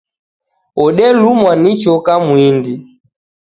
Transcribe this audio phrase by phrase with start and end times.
[0.81, 2.73] Wodelumwa ni choka mwindi.